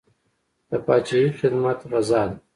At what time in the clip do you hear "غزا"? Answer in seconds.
1.91-2.23